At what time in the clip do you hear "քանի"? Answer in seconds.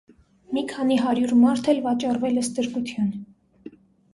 0.71-0.95